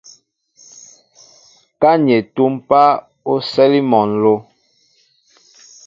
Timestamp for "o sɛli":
3.31-3.79